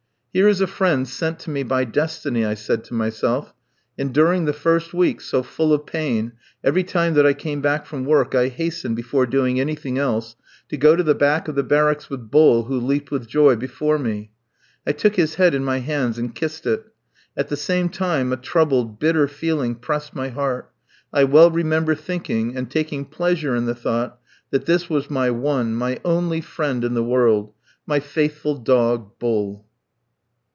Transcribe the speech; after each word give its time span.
"Here 0.33 0.47
is 0.47 0.61
a 0.61 0.65
friend 0.65 1.05
sent 1.09 1.39
to 1.39 1.49
me 1.49 1.63
by 1.63 1.83
destiny," 1.83 2.45
I 2.45 2.53
said 2.53 2.85
to 2.85 2.93
myself, 2.93 3.53
and 3.99 4.13
during 4.13 4.45
the 4.45 4.53
first 4.53 4.93
weeks, 4.93 5.25
so 5.25 5.43
full 5.43 5.73
of 5.73 5.85
pain, 5.85 6.31
every 6.63 6.85
time 6.85 7.15
that 7.15 7.25
I 7.25 7.33
came 7.33 7.59
back 7.59 7.85
from 7.85 8.05
work 8.05 8.33
I 8.33 8.47
hastened, 8.47 8.95
before 8.95 9.25
doing 9.25 9.59
anything 9.59 9.97
else, 9.97 10.37
to 10.69 10.77
go 10.77 10.95
to 10.95 11.03
the 11.03 11.13
back 11.15 11.49
of 11.49 11.55
the 11.55 11.63
barracks 11.63 12.09
with 12.09 12.31
Bull, 12.31 12.63
who 12.63 12.79
leaped 12.79 13.11
with 13.11 13.27
joy 13.27 13.57
before 13.57 13.99
me. 13.99 14.31
I 14.87 14.93
took 14.93 15.17
his 15.17 15.35
head 15.35 15.53
in 15.53 15.65
my 15.65 15.79
hands 15.79 16.17
and 16.17 16.33
kissed 16.33 16.65
it. 16.65 16.85
At 17.35 17.49
the 17.49 17.57
same 17.57 17.89
time 17.89 18.31
a 18.31 18.37
troubled, 18.37 18.99
bitter 19.01 19.27
feeling 19.27 19.75
pressed 19.75 20.15
my 20.15 20.29
heart. 20.29 20.71
I 21.11 21.25
well 21.25 21.51
remember 21.51 21.93
thinking 21.93 22.55
and 22.55 22.71
taking 22.71 23.03
pleasure 23.03 23.53
in 23.53 23.65
the 23.65 23.75
thought 23.75 24.17
that 24.51 24.65
this 24.65 24.89
was 24.89 25.09
my 25.09 25.29
one, 25.29 25.75
my 25.75 25.99
only 26.05 26.39
friend 26.39 26.85
in 26.85 26.93
the 26.93 27.03
world 27.03 27.51
my 27.85 27.99
faithful 27.99 28.55
dog, 28.55 29.19
Bull. 29.19 29.67